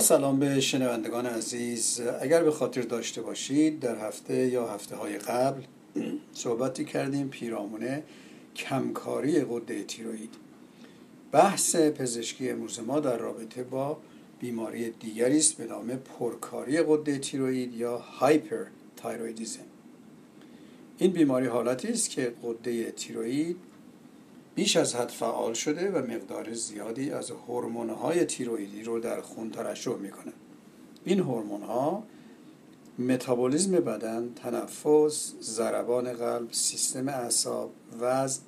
[0.00, 2.00] سلام به شنوندگان عزیز.
[2.20, 5.62] اگر به خاطر داشته باشید در هفته یا هفته های قبل
[6.32, 8.02] صحبتی کردیم پیرامونه
[8.56, 10.34] کمکاری قده تیروید
[11.32, 13.98] بحث پزشکی امروز ما در رابطه با
[14.38, 18.64] بیماری دیگری است به نام پرکاری قده تیروید یا هایپر
[18.96, 19.60] تایرویدیزم
[20.98, 23.56] این بیماری حالتی است که قده تیروید
[24.54, 27.32] بیش از حد فعال شده و مقدار زیادی از
[28.02, 30.32] های تیروئیدی رو در خون ترشح می‌کنه
[31.04, 32.02] این ها
[32.98, 37.70] متابولیزم بدن، تنفس، ضربان قلب، سیستم اعصاب،
[38.00, 38.42] وزن،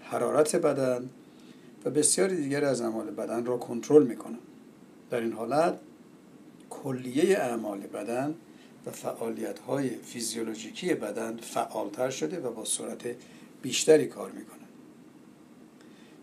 [0.00, 1.10] حرارت بدن
[1.84, 4.38] و بسیاری دیگر از اعمال بدن را کنترل می‌کنن.
[5.10, 5.78] در این حالت
[6.70, 8.34] کلیه اعمال بدن
[8.86, 13.16] و فعالیت های فیزیولوژیکی بدن فعالتر شده و با سرعت
[13.62, 14.67] بیشتری کار می‌کنه.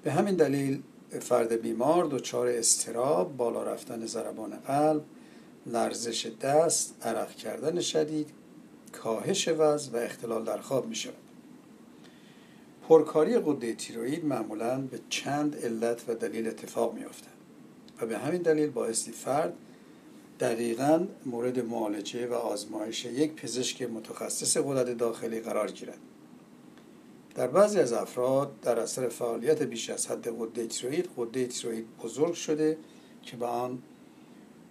[0.06, 0.82] به همین دلیل
[1.20, 5.04] فرد بیمار دچار استراب بالا رفتن ضربان قلب
[5.66, 8.30] لرزش دست عرق کردن شدید
[8.92, 11.14] کاهش وزن و اختلال در خواب می شود
[12.90, 17.06] پرکاری قده تیروئید معمولا به چند علت و دلیل اتفاق می
[18.02, 19.54] و به همین دلیل بایستی فرد
[20.40, 26.00] دقیقا مورد معالجه و آزمایش یک پزشک متخصص قدرت داخلی قرار گیرد.
[27.36, 32.34] در بعضی از افراد در اثر فعالیت بیش از حد قده تیروئید قده تیروئید بزرگ
[32.34, 32.78] شده
[33.22, 33.82] که به آن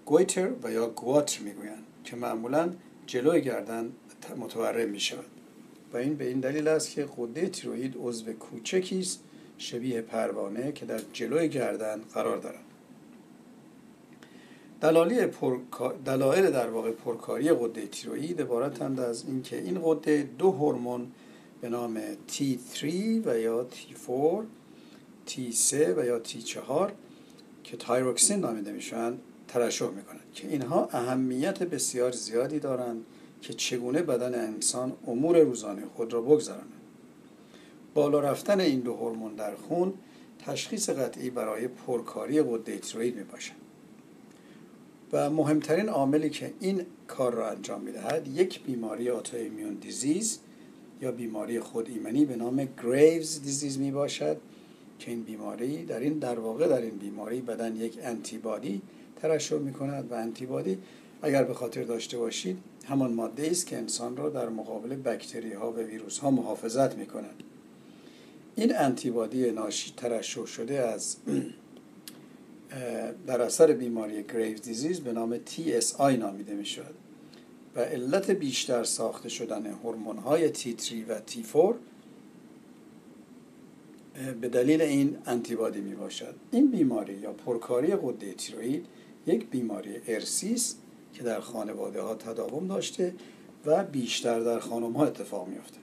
[0.06, 2.72] گویتر و یا گواتر می‌گویند که معمولا
[3.06, 3.92] جلوی گردن
[4.36, 5.24] متورم می شود
[5.92, 9.20] و این به این دلیل است که قده تیروئید عضو کوچکی است
[9.58, 12.64] شبیه پروانه که در جلوی گردن قرار دارد.
[16.04, 21.12] دلایل در واقع پرکاری قده تیروئید عبارتند از اینکه این قده دو هورمون
[21.60, 22.84] به نام T3
[23.24, 24.44] و یا T4
[25.30, 26.90] T3 و یا T4
[27.64, 29.14] که تایروکسین نامیده میشن
[29.48, 33.04] ترشح می‌کنند که اینها اهمیت بسیار زیادی دارند
[33.40, 36.72] که چگونه بدن انسان امور روزانه خود را بگذرانند
[37.94, 39.94] بالا رفتن این دو هورمون در خون
[40.46, 43.64] تشخیص قطعی برای پرکاری قده تیروئید می‌باشد.
[45.12, 50.38] و مهمترین عاملی که این کار را انجام می‌دهد یک بیماری آتوایمیون دیزیز
[51.04, 54.36] یا بیماری خود ایمنی به نام Graves disease می باشد
[54.98, 58.82] که این بیماری در این در واقع در این بیماری بدن یک انتیبادی
[59.16, 60.78] ترشح می کند و انتیبادی
[61.22, 65.72] اگر به خاطر داشته باشید همان ماده است که انسان را در مقابل بکتری ها
[65.72, 67.42] و ویروس ها محافظت می کند.
[68.56, 71.16] این انتیبادی ناشی ترشح شده از
[73.26, 76.94] در اثر بیماری Graves disease به نام TSI نامیده می شود.
[77.76, 81.74] و علت بیشتر ساخته شدن هورمون های T3 و T4
[84.40, 88.86] به دلیل این انتیبادی می باشد این بیماری یا پرکاری قده تیروئید
[89.26, 90.78] یک بیماری ارسی است
[91.14, 93.14] که در خانواده ها تداوم داشته
[93.66, 95.78] و بیشتر در خانم ها اتفاق میافته.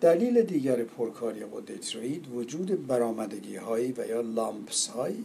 [0.00, 5.24] دلیل دیگر پرکاری قده تیروئید وجود برآمدگی هایی و یا لامپس هایی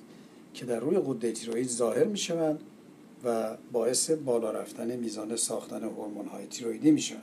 [0.53, 2.59] که در روی قده تیروئید ظاهر می شوند
[3.71, 7.21] باعث بالا رفتن میزان ساختن هورمون های تیرویدی میشن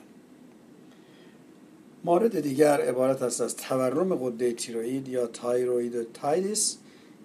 [2.03, 6.77] مورد دیگر عبارت است از تورم قده تیروئید یا تایروید تایلیس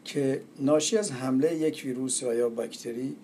[0.05, 3.17] که ناشی از حمله یک ویروس و یا باکتری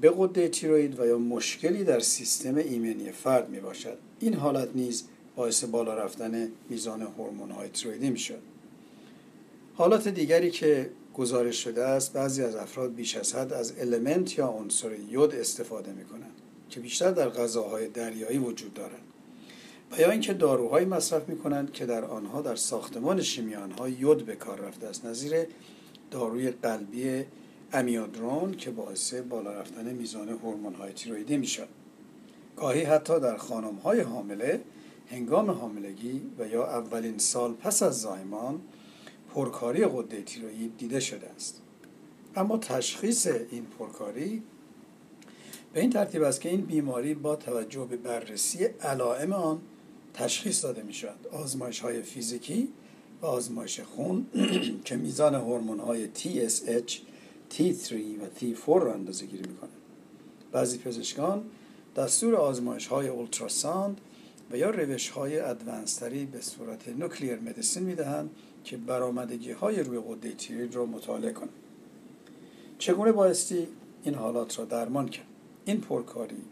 [0.00, 5.04] به قده تیروئید و یا مشکلی در سیستم ایمنی فرد می باشد این حالت نیز
[5.36, 8.42] باعث بالا رفتن میزان هورمون های تیروئیدی می شود
[9.74, 14.48] حالت دیگری که گزارش شده است بعضی از افراد بیش از حد از المنت یا
[14.48, 16.32] عنصر یود استفاده می کنند
[16.70, 19.02] که بیشتر در غذاهای دریایی وجود دارند.
[19.92, 24.26] و یا اینکه داروهایی مصرف می کنند که در آنها در ساختمان شیمی آنها یود
[24.26, 25.06] به کار رفته است.
[25.06, 25.46] نظیر
[26.10, 27.24] داروی قلبی
[27.72, 31.68] امیودرون که باعث بالا رفتن میزان هورمون های تیرویدی می شود
[32.56, 34.60] گاهی حتی در خانم های حامله
[35.10, 38.60] هنگام حاملگی و یا اولین سال پس از زایمان
[39.34, 41.62] پرکاری قده تیروئید دیده شده است.
[42.36, 44.42] اما تشخیص این پرکاری
[45.72, 49.60] به این ترتیب است که این بیماری با توجه به بررسی علائم آن
[50.14, 52.68] تشخیص داده می شود آزمایش های فیزیکی
[53.22, 54.26] و آزمایش خون
[54.84, 56.92] که میزان هورمون های TSH,
[57.50, 59.54] T3 و T4 را اندازه گیری می
[60.52, 61.44] بعضی پزشکان
[61.96, 64.00] دستور آزمایش های اولتراساند
[64.50, 68.30] و یا روش های ادوانستری به صورت نوکلیر مدیسین می دهند
[68.64, 71.52] که برآمدگی های روی غده تیروید را مطالعه کنند.
[72.78, 73.68] چگونه بایستی
[74.02, 75.26] این حالات را درمان کرد؟
[75.64, 76.42] این پرکاری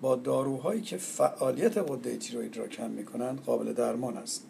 [0.00, 4.46] با داروهایی که فعالیت غده تیروید را کم می کنند قابل درمان است.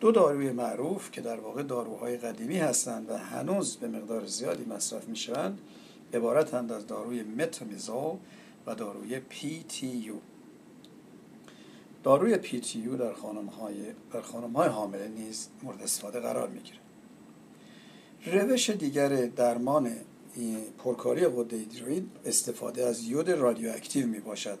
[0.00, 5.08] دو داروی معروف که در واقع داروهای قدیمی هستند و هنوز به مقدار زیادی مصرف
[5.08, 5.60] می شوند
[6.14, 8.16] عبارتند از داروی متامیزول
[8.66, 10.35] و داروی PTU
[12.06, 13.74] داروی PTU در خانم های,
[14.12, 16.78] در خانم های حامله نیز مورد استفاده قرار می گیره.
[18.42, 19.90] روش دیگر درمان
[20.78, 24.58] پرکاری غده تیروئید استفاده از یود رادیواکتیو می باشد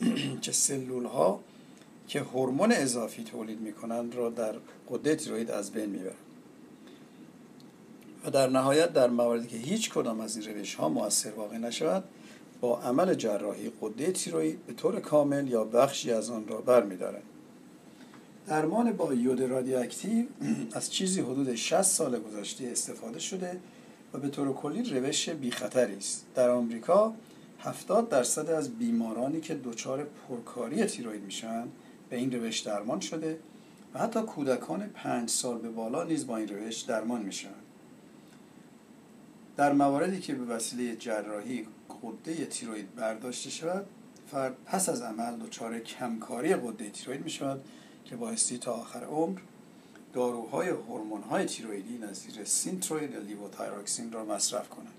[0.42, 1.40] که سلول ها
[2.08, 4.54] که هورمون اضافی تولید می کنند را در
[4.90, 6.00] غده تیروئید از بین می
[8.24, 12.04] و در نهایت در مواردی که هیچ کدام از این روش ها موثر واقع نشود
[12.60, 17.22] با عمل جراحی قده تیروئید به طور کامل یا بخشی از آن را برمیدارند
[18.46, 20.26] درمان با یود رادیواکتیو
[20.72, 23.60] از چیزی حدود 60 سال گذشته استفاده شده
[24.12, 26.26] و به طور کلی روش بی خطری است.
[26.34, 27.14] در آمریکا
[27.60, 31.68] 70 درصد از بیمارانی که دچار پرکاری تیروئید میشن
[32.10, 33.38] به این روش درمان شده
[33.94, 37.48] و حتی کودکان پنج سال به بالا نیز با این روش درمان میشن
[39.56, 41.66] در مواردی که به وسیله جراحی
[42.02, 43.86] غده تیروید برداشته شود
[44.30, 47.64] فرد پس از عمل دچار کمکاری غده تیروید می شود
[48.04, 49.38] که بایستی تا آخر عمر
[50.12, 50.72] داروهای
[51.30, 54.92] های تیرویدی نظیر Synthroid یا levothyroxine را مصرف کنند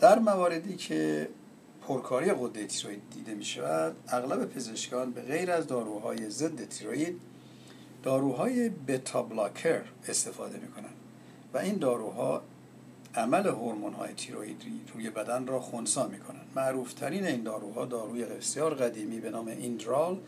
[0.00, 1.28] در مواردی که
[1.88, 7.20] پرکاری غده تیروید دیده می شود اغلب پزشکان به غیر از داروهای ضد تیروید
[8.02, 10.94] داروهای بتا بلاکر استفاده می کنند
[11.54, 12.42] و این داروها
[13.14, 18.24] عمل هورمون های تیرویدی روی بدن را خونسا می کنند معروف ترین این داروها داروی
[18.24, 20.18] بسیار قدیمی به نام ایندرال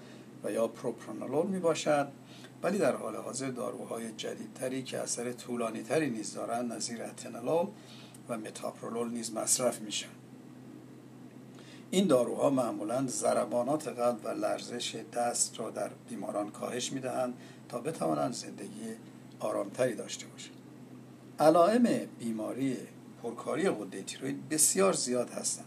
[0.44, 2.08] و یا پروپرانولول می باشد
[2.62, 7.66] ولی در حال حاضر داروهای جدیدتری که اثر طولانی تری نیز دارند نظیر اتنالول
[8.28, 10.08] و متاپرولول نیز مصرف میشن.
[11.90, 17.34] این داروها معمولا ضربانات قلب و لرزش دست را در بیماران کاهش می‌دهند
[17.68, 18.96] تا بتوانند زندگی
[19.40, 20.53] آرامتری داشته باشند.
[21.40, 21.88] علائم
[22.18, 22.76] بیماری
[23.22, 25.66] پرکاری غده تیروید بسیار زیاد هستند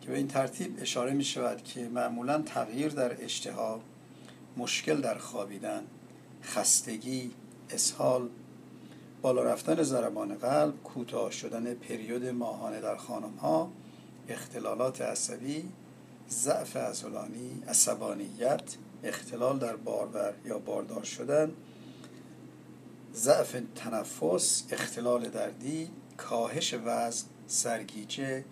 [0.00, 3.80] که به این ترتیب اشاره می شود که معمولا تغییر در اشتها
[4.56, 5.82] مشکل در خوابیدن
[6.42, 7.30] خستگی
[7.70, 8.28] اسهال
[9.22, 13.72] بالا رفتن ضربان قلب کوتاه شدن پریود ماهانه در خانم ها
[14.28, 15.68] اختلالات عصبی
[16.30, 21.52] ضعف عضلانی عصبانیت اختلال در بارور یا باردار شدن
[23.14, 28.44] ضعف تنفس اختلال دردی کاهش وزن سرگیجه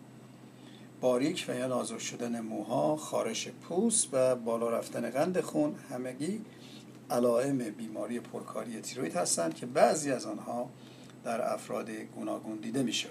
[1.01, 6.41] باریک و یا نازک شدن موها خارش پوست و بالا رفتن قند خون همگی
[7.11, 10.71] علائم بیماری پرکاری تیروید هستند که بعضی از آنها
[11.25, 13.09] در افراد گوناگون دیده میشه.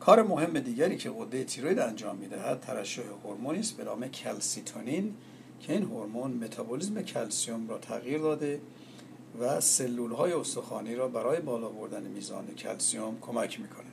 [0.00, 5.14] کار مهم دیگری که غده تیروید انجام می‌دهد ترشح هورمونی است به نام کلسیتونین
[5.60, 8.60] که این هورمون متابولیسم کلسیوم را تغییر داده
[9.40, 13.84] و سلول های استخوانی را برای بالا بردن میزان کلسیوم کمک می‌کنه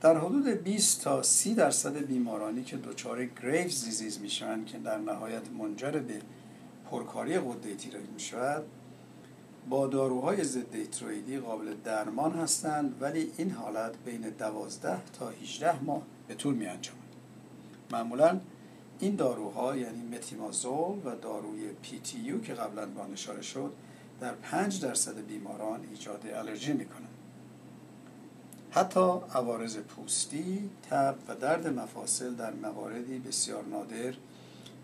[0.00, 5.42] در حدود 20 تا 30 درصد بیمارانی که دچار گریوز دیزیز میشن که در نهایت
[5.58, 6.20] منجر به
[6.90, 8.64] پرکاری غده تیروید می‌شود
[9.68, 16.02] با داروهای ضد تیرویدی قابل درمان هستند ولی این حالت بین 12 تا 18 ماه
[16.28, 17.00] به طول می انجامد.
[17.90, 18.40] معمولا
[19.00, 23.72] این داروها یعنی متیمازول و داروی PTU که قبلا با اشاره شد
[24.20, 27.08] در 5 درصد بیماران ایجاد الرژی می‌کنند
[28.70, 34.14] حتی عوارض پوستی، تب و درد مفاصل در مواردی بسیار نادر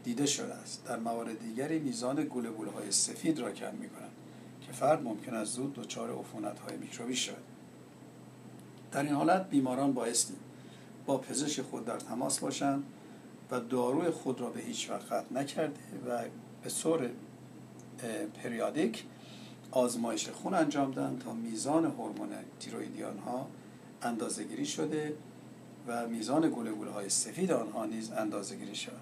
[0.05, 0.85] دیده شده است.
[0.85, 4.11] در موارد دیگری میزان گوله های سفید را کم می کنند
[4.67, 7.43] که فرد ممکن است زود دچار عفونت های میکروبی شود.
[8.93, 10.35] در این حالت بیماران بایستی
[11.07, 12.85] با پزشک خود در تماس باشند
[13.53, 16.19] و داروی خود را به هیچ وقت نکرده و
[16.63, 17.11] به صور
[18.43, 19.05] پریادیک
[19.71, 22.29] آزمایش خون انجام دهند تا میزان هورمون
[22.61, 23.47] تیرویدیان ها
[24.03, 25.15] اندازه گیری شده
[25.87, 29.01] و میزان گلگوله های سفید آنها نیز اندازه گیری شود.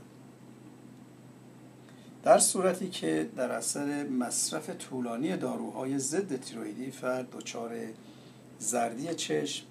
[2.23, 7.71] در صورتی که در اثر مصرف طولانی داروهای ضد تیرویدی فرد دچار
[8.59, 9.65] زردی چشم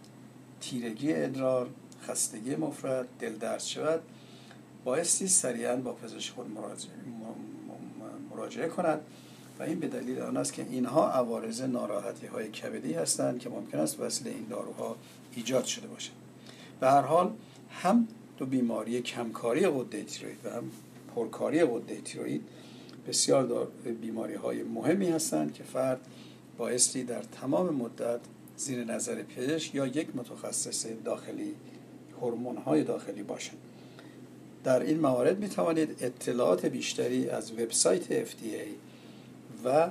[0.62, 1.70] تیرگی ادرار
[2.02, 4.02] خستگی مفرد دل درد شود
[4.84, 6.94] بایستی سریعا با پزشک خود مراجعه,
[8.32, 9.02] مراجعه کند
[9.60, 13.78] و این به دلیل آن است که اینها عوارض ناراحتی های کبدی هستند که ممکن
[13.78, 14.96] است وسیله این داروها
[15.36, 16.12] ایجاد شده باشد.
[16.80, 17.32] به هر حال
[17.70, 18.08] هم
[18.38, 20.64] دو بیماری کمکاری غده تیروید و هم
[21.16, 22.42] پرکاری غده تیروید
[23.08, 23.68] بسیار
[24.02, 26.00] بیماری های مهمی هستند که فرد
[26.58, 28.20] بایستی در تمام مدت
[28.58, 31.56] زیر نظر پزشک یا یک متخصص داخلی
[32.22, 33.58] هورمون های داخلی باشند
[34.64, 38.68] در این موارد می توانید اطلاعات بیشتری از وبسایت FDA
[39.66, 39.90] و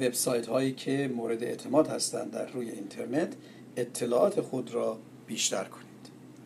[0.00, 3.32] وبسایت هایی که مورد اعتماد هستند در روی اینترنت
[3.76, 5.86] اطلاعات خود را بیشتر کنید.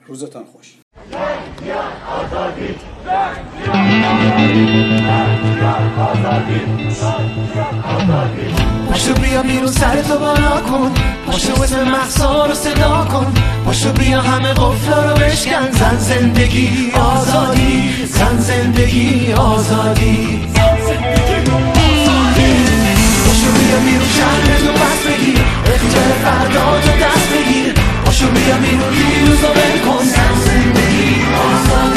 [0.07, 0.80] روزتان خوش.
[8.91, 10.93] پاشو بیا بیرون سر تو بالا کن.
[11.27, 13.35] پاشو اسم محصا رو صدا کن.
[13.67, 15.71] پاشو بیا همه قفلا رو بشکن.
[15.71, 18.07] زن زندگی آزادی.
[18.07, 20.41] زن زندگی آزادی.
[23.27, 25.41] پاشو بیا بیرون شهر تو پس بگیر.
[25.67, 27.75] اختیار فردا تو دست بگیر.
[28.05, 30.05] پاشو بیا بیرون دیروز رو بکن
[31.11, 31.25] زن
[31.65, 31.90] زندگی